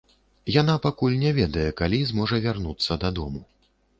Яна 0.61 0.75
пакуль 0.85 1.17
не 1.25 1.33
ведае, 1.39 1.67
калі 1.83 1.99
зможа 2.11 2.41
вярнуцца 2.45 2.99
дадому. 3.07 3.45